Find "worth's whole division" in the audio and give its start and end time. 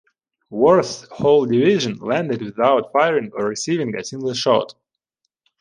0.49-1.97